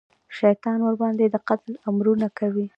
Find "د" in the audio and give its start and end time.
1.29-1.35